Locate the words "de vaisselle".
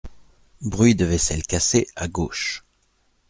0.95-1.43